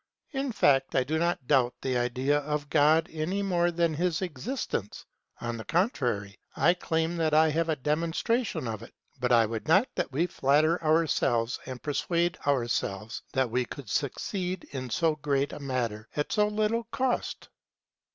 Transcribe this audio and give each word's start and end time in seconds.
In 0.31 0.51
fact 0.51 0.95
I 0.95 1.03
do 1.03 1.19
not 1.19 1.45
doubt 1.45 1.75
the 1.83 1.95
idea 1.95 2.39
of 2.39 2.71
God 2.71 3.07
any 3.11 3.43
more 3.43 3.69
than 3.69 3.93
his 3.93 4.19
existence, 4.23 5.05
on 5.39 5.57
the 5.57 5.63
contrary, 5.63 6.39
I 6.55 6.73
claim 6.73 7.17
that 7.17 7.35
I 7.35 7.51
have 7.51 7.69
a 7.69 7.75
demonstration 7.75 8.67
of 8.67 8.81
it; 8.81 8.95
but 9.19 9.31
I 9.31 9.45
would 9.45 9.67
not 9.67 9.89
that 9.93 10.11
we 10.11 10.25
flatter 10.25 10.83
our 10.83 11.05
selves 11.05 11.59
and 11.67 11.83
persuade 11.83 12.39
ourselves 12.47 13.21
that 13.33 13.51
we 13.51 13.63
could 13.63 13.91
succeed 13.91 14.63
in 14.71 14.89
so 14.89 15.17
great 15.17 15.53
a 15.53 15.59
matter 15.59 16.09
at 16.15 16.31
so 16.31 16.47
little 16.47 16.85
cost. 16.85 17.49